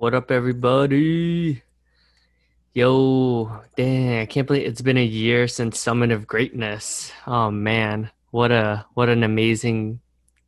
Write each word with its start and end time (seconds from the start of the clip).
What 0.00 0.14
up, 0.14 0.30
everybody? 0.30 1.62
Yo, 2.72 3.60
dang, 3.76 4.20
I 4.20 4.24
can't 4.24 4.46
believe 4.46 4.66
it's 4.66 4.80
been 4.80 4.96
a 4.96 5.04
year 5.04 5.46
since 5.46 5.78
Summit 5.78 6.10
of 6.10 6.26
Greatness. 6.26 7.12
Oh 7.26 7.50
man, 7.50 8.10
what 8.30 8.50
a 8.50 8.86
what 8.94 9.10
an 9.10 9.24
amazing 9.24 10.00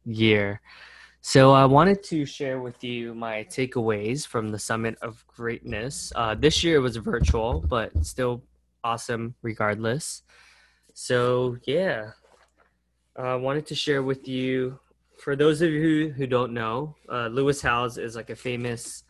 year. 0.07 0.62
So 1.21 1.53
I 1.53 1.67
wanted 1.67 2.03
to 2.04 2.25
share 2.25 2.62
with 2.62 2.83
you 2.83 3.15
my 3.15 3.45
takeaways 3.45 4.27
from 4.27 4.48
the 4.48 4.59
Summit 4.59 4.96
of 5.02 5.23
Greatness. 5.27 6.14
Uh, 6.16 6.34
this 6.34 6.64
year 6.64 6.80
was 6.80 6.96
virtual, 6.96 7.61
but 7.61 7.93
still 8.07 8.43
awesome 8.82 9.34
regardless. 9.43 10.23
So 10.95 11.59
yeah, 11.66 12.12
I 13.16 13.34
wanted 13.34 13.66
to 13.66 13.75
share 13.75 14.03
with 14.03 14.27
you. 14.27 14.79
For 15.19 15.37
those 15.37 15.61
of 15.61 15.69
you 15.69 16.09
who 16.09 16.27
don't 16.27 16.55
know, 16.55 16.96
uh, 17.07 17.27
Lewis 17.27 17.61
Howes 17.61 17.98
is 17.98 18.16
like 18.16 18.30
a 18.30 18.34
famous 18.34 19.05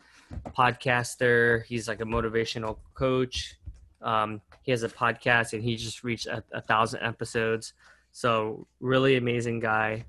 podcaster. 0.57 1.65
He's 1.65 1.89
like 1.89 2.01
a 2.01 2.05
motivational 2.05 2.79
coach. 2.95 3.57
Um, 4.01 4.41
he 4.63 4.71
has 4.71 4.83
a 4.83 4.89
podcast 4.89 5.53
and 5.53 5.63
he 5.63 5.77
just 5.77 6.05
reached 6.05 6.27
a, 6.27 6.43
a 6.53 6.61
thousand 6.61 7.03
episodes. 7.03 7.75
So 8.13 8.67
really 8.81 9.17
amazing 9.17 9.61
guy. 9.61 10.05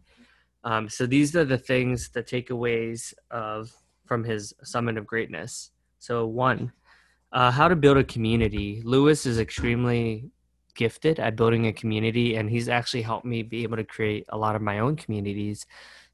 Um, 0.63 0.89
so 0.89 1.05
these 1.05 1.35
are 1.35 1.45
the 1.45 1.57
things, 1.57 2.09
the 2.09 2.23
takeaways 2.23 3.13
of 3.31 3.71
from 4.05 4.23
his 4.23 4.53
summit 4.63 4.97
of 4.97 5.05
greatness. 5.05 5.71
So 5.99 6.25
one, 6.25 6.71
uh, 7.31 7.51
how 7.51 7.67
to 7.67 7.75
build 7.75 7.97
a 7.97 8.03
community. 8.03 8.81
Lewis 8.85 9.25
is 9.25 9.39
extremely 9.39 10.29
gifted 10.75 11.19
at 11.19 11.35
building 11.35 11.67
a 11.67 11.73
community, 11.73 12.35
and 12.35 12.49
he's 12.49 12.69
actually 12.69 13.01
helped 13.01 13.25
me 13.25 13.43
be 13.43 13.63
able 13.63 13.77
to 13.77 13.83
create 13.83 14.25
a 14.29 14.37
lot 14.37 14.55
of 14.55 14.61
my 14.61 14.79
own 14.79 14.95
communities, 14.95 15.65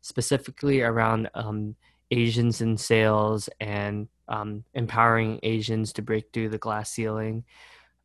specifically 0.01 0.81
around 0.81 1.29
um, 1.33 1.75
Asians 2.11 2.61
in 2.61 2.77
sales 2.77 3.49
and 3.59 4.07
um, 4.27 4.63
empowering 4.73 5.39
Asians 5.43 5.93
to 5.93 6.01
break 6.01 6.31
through 6.31 6.49
the 6.49 6.57
glass 6.57 6.91
ceiling. 6.91 7.43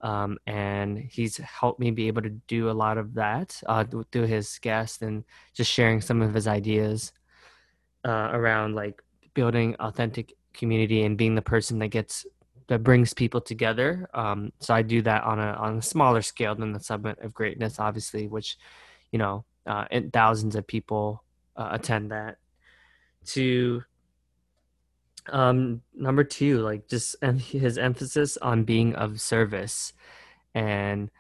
Um, 0.01 0.39
and 0.47 0.99
he's 0.99 1.39
helped 1.39 1.81
me 1.81 1.91
be 1.91 2.09
able 2.09 2.23
to 2.23 2.31
do 2.47 2.69
a 2.69 2.73
lot 2.73 2.99
of 2.99 3.15
that 3.15 3.61
uh, 3.67 3.85
through 4.13 4.27
his 4.27 4.59
guests 4.59 5.01
and 5.01 5.25
just 5.55 5.73
sharing 5.73 6.01
some 6.01 6.21
of 6.21 6.35
his 6.35 6.47
ideas 6.47 7.13
uh, 8.05 8.31
around 8.33 8.75
like 8.75 9.01
building 9.33 9.77
authentic 9.81 10.35
community 10.53 11.05
and 11.05 11.17
being 11.17 11.35
the 11.35 11.43
person 11.43 11.79
that 11.79 11.89
gets 11.89 12.27
that 12.67 12.83
brings 12.83 13.13
people 13.13 13.41
together. 13.41 14.09
Um, 14.15 14.53
so 14.61 14.75
I 14.75 14.83
do 14.83 15.03
that 15.03 15.25
on 15.25 15.39
a 15.39 15.53
on 15.53 15.79
a 15.79 15.83
smaller 15.83 16.23
scale 16.23 16.55
than 16.55 16.73
the 16.73 16.81
Summit 16.81 17.19
of 17.21 17.35
Greatness, 17.35 17.79
obviously, 17.79 18.27
which 18.27 18.59
you 19.11 19.19
know, 19.19 19.45
uh, 19.67 19.85
and 19.91 20.13
thousands 20.13 20.57
of 20.57 20.67
people 20.67 21.23
uh, 21.57 21.69
attend 21.73 22.11
that. 22.11 22.37
To 23.27 23.83
um, 25.31 25.83
number 25.95 26.25
two, 26.25 26.61
like 26.61 26.89
just 26.89 27.17
and 27.23 27.41
his 27.41 27.79
emphasis 27.79 28.37
on 28.39 28.65
being 28.65 28.95
of 28.95 29.21
service 29.21 29.93
and 30.55 31.11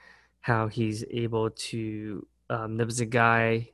how 0.40 0.68
he's 0.68 1.04
able 1.10 1.50
to. 1.50 2.26
Um, 2.50 2.76
there 2.76 2.86
was 2.86 3.00
a 3.00 3.06
guy 3.06 3.70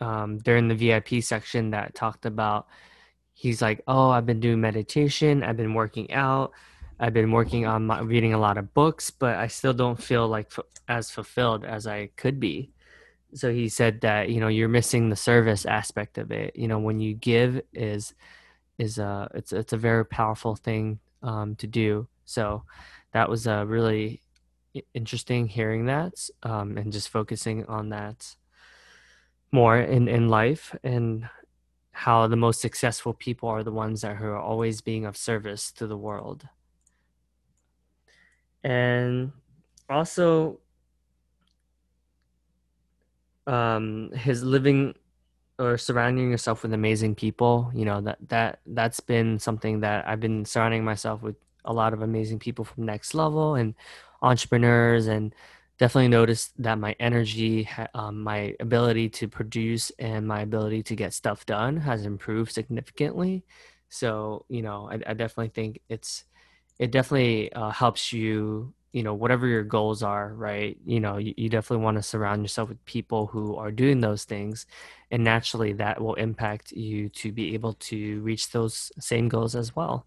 um, 0.00 0.38
during 0.38 0.68
the 0.68 0.74
VIP 0.74 1.22
section 1.22 1.70
that 1.70 1.94
talked 1.94 2.26
about. 2.26 2.66
He's 3.32 3.60
like, 3.60 3.82
"Oh, 3.88 4.10
I've 4.10 4.26
been 4.26 4.40
doing 4.40 4.60
meditation. 4.60 5.42
I've 5.42 5.56
been 5.56 5.74
working 5.74 6.12
out. 6.12 6.52
I've 7.00 7.12
been 7.12 7.32
working 7.32 7.66
on 7.66 7.86
my, 7.86 8.00
reading 8.00 8.34
a 8.34 8.38
lot 8.38 8.58
of 8.58 8.72
books, 8.74 9.10
but 9.10 9.36
I 9.36 9.48
still 9.48 9.74
don't 9.74 10.00
feel 10.00 10.28
like 10.28 10.46
f- 10.56 10.64
as 10.88 11.10
fulfilled 11.10 11.64
as 11.64 11.86
I 11.86 12.10
could 12.16 12.38
be." 12.38 12.70
So 13.34 13.52
he 13.52 13.68
said 13.68 14.00
that 14.02 14.30
you 14.30 14.38
know 14.40 14.48
you're 14.48 14.68
missing 14.68 15.10
the 15.10 15.16
service 15.16 15.66
aspect 15.66 16.18
of 16.18 16.30
it. 16.30 16.54
You 16.54 16.68
know, 16.68 16.78
when 16.78 17.00
you 17.00 17.14
give 17.14 17.60
is 17.72 18.14
is 18.78 18.98
a 18.98 19.28
it's 19.34 19.52
it's 19.52 19.72
a 19.72 19.76
very 19.78 20.04
powerful 20.04 20.56
thing 20.56 20.98
um, 21.22 21.56
to 21.56 21.66
do. 21.66 22.08
So 22.24 22.62
that 23.12 23.28
was 23.28 23.46
a 23.46 23.58
uh, 23.58 23.64
really 23.64 24.20
interesting 24.92 25.46
hearing 25.46 25.86
that 25.86 26.14
um, 26.42 26.76
and 26.76 26.92
just 26.92 27.08
focusing 27.08 27.64
on 27.66 27.90
that 27.90 28.34
more 29.52 29.78
in 29.78 30.08
in 30.08 30.28
life 30.28 30.74
and 30.82 31.28
how 31.92 32.26
the 32.26 32.36
most 32.36 32.60
successful 32.60 33.14
people 33.14 33.48
are 33.48 33.62
the 33.62 33.70
ones 33.70 34.00
that 34.00 34.20
are 34.20 34.36
always 34.36 34.80
being 34.80 35.06
of 35.06 35.16
service 35.16 35.70
to 35.70 35.86
the 35.86 35.96
world. 35.96 36.48
And 38.64 39.30
also 39.88 40.58
um, 43.46 44.10
his 44.12 44.42
living 44.42 44.94
or 45.58 45.78
surrounding 45.78 46.30
yourself 46.30 46.62
with 46.62 46.72
amazing 46.72 47.14
people 47.14 47.70
you 47.74 47.84
know 47.84 48.00
that 48.00 48.18
that 48.28 48.60
that's 48.66 49.00
been 49.00 49.38
something 49.38 49.80
that 49.80 50.06
i've 50.08 50.20
been 50.20 50.44
surrounding 50.44 50.84
myself 50.84 51.22
with 51.22 51.36
a 51.64 51.72
lot 51.72 51.92
of 51.92 52.02
amazing 52.02 52.38
people 52.38 52.64
from 52.64 52.84
next 52.84 53.14
level 53.14 53.54
and 53.54 53.74
entrepreneurs 54.22 55.06
and 55.06 55.34
definitely 55.78 56.08
noticed 56.08 56.52
that 56.62 56.78
my 56.78 56.94
energy 57.00 57.68
um, 57.94 58.22
my 58.22 58.54
ability 58.60 59.08
to 59.08 59.28
produce 59.28 59.90
and 59.98 60.26
my 60.26 60.40
ability 60.40 60.82
to 60.82 60.94
get 60.94 61.12
stuff 61.12 61.44
done 61.46 61.76
has 61.76 62.06
improved 62.06 62.52
significantly. 62.52 63.44
So 63.88 64.44
you 64.48 64.62
know 64.62 64.88
i, 64.90 64.94
I 64.94 65.14
definitely 65.14 65.48
think 65.48 65.80
it's 65.88 66.24
it 66.78 66.90
definitely 66.90 67.52
uh, 67.52 67.70
helps 67.70 68.12
you 68.12 68.72
you 68.94 69.02
know 69.02 69.12
whatever 69.12 69.46
your 69.48 69.64
goals 69.64 70.02
are 70.04 70.32
right? 70.34 70.78
You 70.86 71.00
know 71.00 71.18
you, 71.18 71.34
you 71.36 71.48
definitely 71.50 71.84
want 71.84 71.96
to 71.98 72.02
surround 72.02 72.42
yourself 72.42 72.68
with 72.68 72.82
people 72.86 73.26
who 73.26 73.56
are 73.56 73.72
doing 73.72 74.00
those 74.00 74.24
things 74.24 74.66
and 75.10 75.24
naturally 75.24 75.72
that 75.74 76.00
will 76.00 76.14
impact 76.14 76.70
you 76.72 77.08
to 77.10 77.32
be 77.32 77.54
able 77.54 77.74
to 77.90 78.20
reach 78.22 78.50
those 78.52 78.92
same 79.00 79.28
goals 79.28 79.56
as 79.56 79.74
well. 79.74 80.06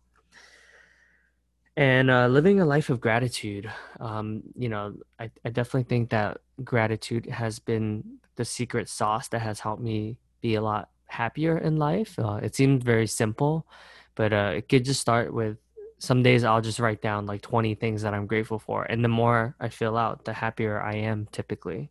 And 1.75 2.09
uh, 2.09 2.27
living 2.27 2.59
a 2.59 2.65
life 2.65 2.89
of 2.89 3.01
gratitude 3.01 3.69
um, 3.99 4.41
you 4.55 4.69
know 4.69 4.95
I, 5.19 5.29
I 5.45 5.49
definitely 5.49 5.83
think 5.83 6.09
that 6.11 6.37
gratitude 6.63 7.25
has 7.27 7.59
been 7.59 8.19
the 8.37 8.45
secret 8.45 8.87
sauce 8.87 9.27
that 9.29 9.41
has 9.41 9.59
helped 9.59 9.83
me 9.83 10.17
be 10.41 10.55
a 10.55 10.61
lot 10.61 10.89
happier 11.07 11.57
in 11.57 11.77
life. 11.77 12.17
Uh, 12.17 12.39
it 12.41 12.55
seems 12.55 12.83
very 12.83 13.07
simple 13.07 13.67
but 14.15 14.31
uh, 14.33 14.51
it 14.55 14.69
could 14.69 14.85
just 14.85 15.01
start 15.01 15.33
with 15.33 15.57
some 15.99 16.21
days 16.21 16.43
I'll 16.43 16.61
just 16.61 16.79
write 16.79 17.01
down 17.01 17.25
like 17.25 17.41
20 17.41 17.75
things 17.75 18.03
that 18.03 18.13
I'm 18.13 18.27
grateful 18.27 18.59
for. 18.59 18.83
And 18.83 19.03
the 19.03 19.09
more 19.09 19.55
I 19.59 19.69
fill 19.69 19.97
out, 19.97 20.25
the 20.25 20.33
happier 20.33 20.79
I 20.79 20.95
am 20.95 21.27
typically. 21.31 21.89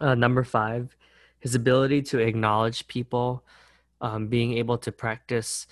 Uh, 0.00 0.14
number 0.14 0.44
five, 0.44 0.96
his 1.40 1.54
ability 1.54 2.02
to 2.02 2.18
acknowledge 2.18 2.86
people, 2.86 3.44
um, 4.00 4.28
being 4.28 4.54
able 4.54 4.78
to 4.78 4.92
practice 4.92 5.66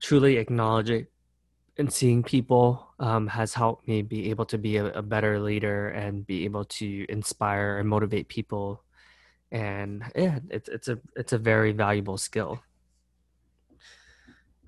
truly 0.00 0.36
acknowledging 0.36 1.06
and 1.76 1.92
seeing 1.92 2.22
people 2.22 2.88
um, 3.00 3.26
has 3.26 3.54
helped 3.54 3.88
me 3.88 4.02
be 4.02 4.30
able 4.30 4.44
to 4.46 4.58
be 4.58 4.76
a, 4.76 4.86
a, 4.86 5.02
better 5.02 5.40
leader 5.40 5.88
and 5.88 6.24
be 6.26 6.44
able 6.44 6.64
to 6.64 7.04
inspire 7.08 7.78
and 7.78 7.88
motivate 7.88 8.28
people. 8.28 8.84
And 9.50 10.04
yeah, 10.14 10.38
it's 10.50 10.68
it's 10.68 10.88
a 10.88 10.98
it's 11.16 11.32
a 11.32 11.38
very 11.38 11.72
valuable 11.72 12.16
skill. 12.16 12.62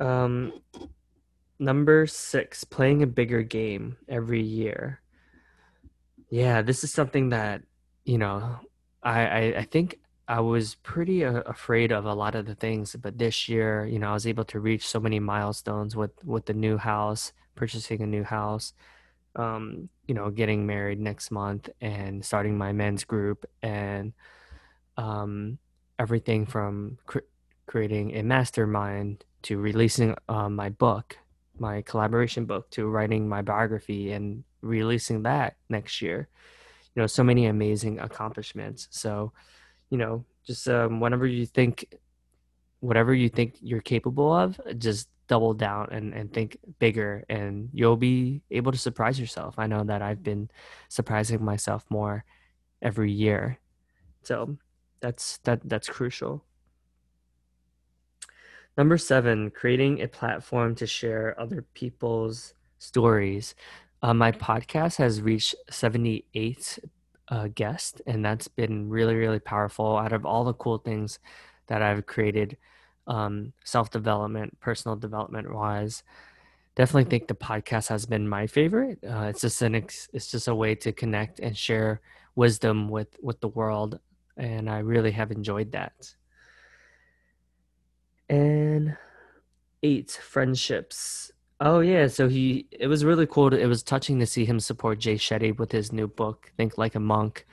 Um, 0.01 0.53
Number 1.59 2.07
six, 2.07 2.65
playing 2.65 3.03
a 3.03 3.07
bigger 3.07 3.43
game 3.43 3.97
every 4.09 4.43
year. 4.43 5.01
Yeah, 6.29 6.61
this 6.61 6.85
is 6.85 6.93
something 6.93 7.31
that, 7.31 7.63
you 8.05 8.19
know, 8.19 8.59
I, 9.03 9.27
I, 9.27 9.41
I 9.59 9.63
think 9.63 9.99
I 10.29 10.41
was 10.41 10.75
pretty 10.77 11.25
uh, 11.25 11.41
afraid 11.47 11.93
of 11.93 12.05
a 12.05 12.13
lot 12.13 12.35
of 12.35 12.47
the 12.47 12.55
things, 12.55 12.95
but 12.97 13.17
this 13.17 13.49
year, 13.49 13.87
you 13.87 13.99
know, 13.99 14.11
I 14.11 14.13
was 14.13 14.27
able 14.27 14.45
to 14.47 14.61
reach 14.61 14.87
so 14.87 15.01
many 15.01 15.21
milestones 15.21 15.97
with 15.97 16.13
with 16.25 16.47
the 16.47 16.53
new 16.53 16.77
house, 16.77 17.33
purchasing 17.55 18.03
a 18.03 18.07
new 18.07 18.25
house, 18.25 18.75
um, 19.37 19.89
you 20.09 20.15
know, 20.15 20.31
getting 20.31 20.67
married 20.67 21.01
next 21.01 21.31
month, 21.31 21.71
and 21.81 22.25
starting 22.25 22.59
my 22.59 22.73
men's 22.73 23.05
group, 23.05 23.47
and 23.63 24.13
um, 24.97 25.59
everything 25.99 26.45
from 26.45 26.99
cr- 27.07 27.31
creating 27.67 28.17
a 28.17 28.23
mastermind 28.23 29.25
to 29.43 29.59
releasing 29.59 30.17
uh, 30.29 30.49
my 30.49 30.69
book 30.71 31.17
my 31.61 31.83
collaboration 31.83 32.45
book 32.45 32.71
to 32.71 32.87
writing 32.87 33.29
my 33.29 33.43
biography 33.43 34.13
and 34.13 34.45
releasing 34.61 35.23
that 35.23 35.57
next 35.69 36.03
year. 36.03 36.29
You 36.95 37.03
know 37.03 37.07
so 37.07 37.25
many 37.25 37.47
amazing 37.47 37.99
accomplishments. 37.99 38.89
So 38.91 39.33
you 39.91 39.99
know 39.99 40.25
just 40.47 40.69
um, 40.69 41.01
whenever 41.01 41.27
you 41.27 41.47
think 41.47 41.95
whatever 42.81 43.15
you 43.15 43.29
think 43.29 43.57
you're 43.61 43.81
capable 43.81 44.33
of 44.33 44.61
just 44.79 45.09
double 45.29 45.55
down 45.55 45.89
and, 45.91 46.15
and 46.15 46.33
think 46.33 46.57
bigger 46.79 47.25
and 47.29 47.69
you'll 47.73 47.97
be 47.97 48.43
able 48.51 48.71
to 48.71 48.79
surprise 48.79 49.19
yourself. 49.19 49.55
I 49.59 49.67
know 49.67 49.83
that 49.85 50.03
i've 50.03 50.23
been 50.23 50.49
surprising 50.89 51.45
myself 51.45 51.85
more 51.89 52.25
every 52.81 53.11
year. 53.11 53.59
So 54.23 54.57
that's 55.01 55.39
that 55.39 55.61
that's 55.65 55.89
crucial 55.89 56.45
Number 58.77 58.99
seven, 58.99 59.51
creating 59.51 60.03
a 60.03 60.09
platform 60.09 60.75
to 60.77 60.87
share 60.87 61.39
other 61.41 61.63
people's 61.75 62.55
stories. 62.79 63.55
Uh, 64.03 64.13
my 64.13 64.33
podcast 64.33 64.97
has 64.97 65.23
reached 65.23 65.55
78 65.71 66.79
uh, 67.29 67.49
guests, 67.55 68.03
and 68.07 68.25
that's 68.25 68.49
been 68.49 68.89
really, 68.91 69.15
really 69.15 69.39
powerful. 69.39 69.97
Out 69.97 70.13
of 70.13 70.27
all 70.27 70.45
the 70.45 70.53
cool 70.55 70.79
things 70.79 71.19
that 71.69 71.81
I've 71.83 72.05
created, 72.07 72.59
um, 73.07 73.53
self 73.65 73.91
development, 73.91 74.61
personal 74.61 74.97
development 74.97 75.53
wise. 75.55 76.03
Definitely 76.75 77.09
think 77.09 77.29
the 77.29 77.35
podcast 77.35 77.89
has 77.89 78.05
been 78.05 78.29
my 78.29 78.47
favorite. 78.47 78.99
Uh, 79.03 79.29
it's 79.31 79.41
just 79.41 79.63
an 79.63 79.75
ex- 79.75 80.11
it's 80.13 80.31
just 80.31 80.49
a 80.49 80.55
way 80.55 80.75
to 80.77 80.93
connect 80.93 81.41
and 81.41 81.57
share 81.57 82.03
wisdom 82.35 82.91
with 82.91 83.17
with 83.23 83.41
the 83.41 83.49
world, 83.49 83.99
and 84.37 84.69
I 84.69 84.81
really 84.81 85.13
have 85.13 85.31
enjoyed 85.31 85.73
that. 85.73 86.15
And 88.29 88.97
eight 89.83 90.11
friendships. 90.11 91.31
Oh 91.61 91.81
yeah, 91.81 92.07
so 92.09 92.29
he 92.29 92.67
it 92.71 92.87
was 92.87 93.05
really 93.05 93.27
cool. 93.27 93.51
To, 93.51 93.59
it 93.59 93.67
was 93.67 93.83
touching 93.83 94.19
to 94.21 94.27
see 94.27 94.45
him 94.45 94.61
support 94.61 94.99
Jay 94.99 95.15
Shetty 95.15 95.57
with 95.57 95.73
his 95.73 95.93
new 95.93 96.07
book, 96.07 96.53
Think 96.57 96.77
Like 96.77 96.95
a 96.95 97.01
Monk. 97.01 97.47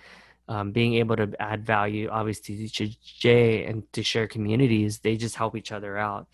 Um, 0.50 0.72
being 0.72 0.96
able 0.96 1.16
to 1.16 1.31
add 1.40 1.66
value, 1.66 2.10
obviously, 2.10 2.68
to 2.68 2.90
Jay 3.02 3.64
and 3.66 3.92
to 3.94 4.04
share 4.04 4.28
communities, 4.28 5.00
they 5.00 5.16
just 5.16 5.38
help 5.38 5.56
each 5.56 5.72
other 5.72 5.98
out. 5.98 6.28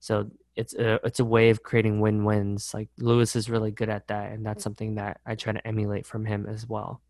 So 0.00 0.30
it's 0.56 0.74
a 0.74 0.98
it's 1.06 1.20
a 1.20 1.24
way 1.24 1.50
of 1.50 1.62
creating 1.62 2.00
win 2.00 2.24
wins. 2.24 2.74
Like 2.74 2.88
Lewis 2.98 3.36
is 3.36 3.48
really 3.48 3.70
good 3.70 3.88
at 3.88 4.08
that, 4.08 4.32
and 4.32 4.44
that's 4.44 4.64
something 4.64 4.96
that 4.96 5.20
I 5.24 5.36
try 5.36 5.52
to 5.52 5.66
emulate 5.66 6.06
from 6.06 6.24
him 6.24 6.46
as 6.48 6.68
well. 6.68 7.00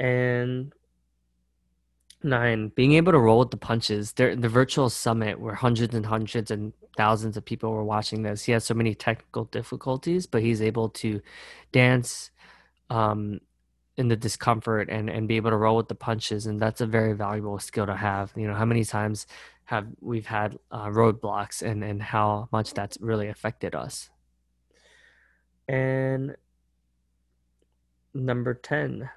And 0.00 0.72
Nine, 2.22 2.68
being 2.74 2.92
able 2.92 3.12
to 3.12 3.18
roll 3.18 3.38
with 3.38 3.50
the 3.50 3.56
punches. 3.56 4.12
There, 4.12 4.36
the 4.36 4.48
virtual 4.48 4.90
summit 4.90 5.40
where 5.40 5.54
hundreds 5.54 5.94
and 5.94 6.04
hundreds 6.04 6.50
and 6.50 6.74
thousands 6.94 7.38
of 7.38 7.46
people 7.46 7.70
were 7.72 7.84
watching 7.84 8.22
this. 8.22 8.44
He 8.44 8.52
has 8.52 8.64
so 8.64 8.74
many 8.74 8.94
technical 8.94 9.44
difficulties, 9.46 10.26
but 10.26 10.42
he's 10.42 10.60
able 10.60 10.90
to 10.90 11.22
dance 11.72 12.30
um, 12.90 13.40
in 13.96 14.08
the 14.08 14.16
discomfort 14.16 14.90
and 14.90 15.08
and 15.08 15.28
be 15.28 15.36
able 15.36 15.50
to 15.50 15.56
roll 15.56 15.76
with 15.78 15.88
the 15.88 15.94
punches, 15.94 16.46
and 16.46 16.60
that's 16.60 16.82
a 16.82 16.86
very 16.86 17.14
valuable 17.14 17.58
skill 17.58 17.86
to 17.86 17.96
have. 17.96 18.32
You 18.36 18.48
know, 18.48 18.54
how 18.54 18.66
many 18.66 18.84
times 18.84 19.26
have 19.64 19.86
we've 20.00 20.26
had 20.26 20.58
uh, 20.70 20.88
roadblocks, 20.88 21.62
and 21.62 21.82
and 21.82 22.02
how 22.02 22.50
much 22.52 22.74
that's 22.74 22.98
really 23.00 23.28
affected 23.28 23.74
us. 23.74 24.10
And 25.66 26.36
number 28.12 28.52
ten 28.52 29.08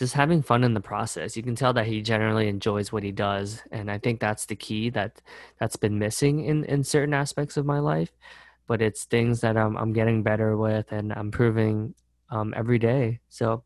just 0.00 0.14
having 0.14 0.42
fun 0.42 0.64
in 0.64 0.72
the 0.72 0.80
process. 0.80 1.36
You 1.36 1.42
can 1.42 1.54
tell 1.54 1.74
that 1.74 1.86
he 1.86 2.00
generally 2.00 2.48
enjoys 2.48 2.90
what 2.90 3.02
he 3.02 3.12
does, 3.12 3.62
and 3.70 3.90
I 3.90 3.98
think 3.98 4.18
that's 4.18 4.46
the 4.46 4.56
key 4.56 4.88
that 4.90 5.20
that's 5.58 5.76
been 5.76 5.98
missing 5.98 6.42
in 6.46 6.64
in 6.64 6.84
certain 6.84 7.12
aspects 7.12 7.58
of 7.58 7.66
my 7.66 7.80
life. 7.80 8.10
But 8.66 8.80
it's 8.80 9.04
things 9.04 9.42
that 9.42 9.58
I'm 9.58 9.76
I'm 9.76 9.92
getting 9.92 10.22
better 10.22 10.56
with, 10.56 10.90
and 10.90 11.12
I'm 11.12 11.26
improving 11.26 11.94
um, 12.30 12.54
every 12.56 12.78
day. 12.78 13.20
So. 13.28 13.62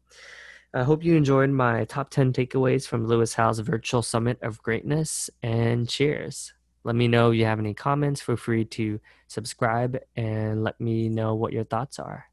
I 0.77 0.83
hope 0.83 1.05
you 1.05 1.15
enjoyed 1.15 1.51
my 1.51 1.85
top 1.85 2.11
10 2.11 2.33
takeaways 2.33 2.85
from 2.85 3.07
Lewis 3.07 3.33
Howes 3.35 3.61
Virtual 3.61 4.03
Summit 4.03 4.43
of 4.43 4.61
Greatness 4.61 5.31
and 5.41 5.89
cheers. 5.89 6.53
Let 6.83 6.97
me 6.97 7.07
know 7.07 7.31
if 7.31 7.37
you 7.39 7.45
have 7.45 7.61
any 7.61 7.75
comments. 7.75 8.21
Feel 8.21 8.35
free 8.35 8.65
to 8.65 8.99
subscribe 9.29 10.01
and 10.17 10.65
let 10.65 10.81
me 10.81 11.09
know 11.09 11.37
what 11.37 11.53
your 11.53 11.63
thoughts 11.63 12.01
are. 12.01 12.27